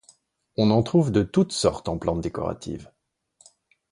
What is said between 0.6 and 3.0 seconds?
en trouve de toute sorte, en plantes décoratives.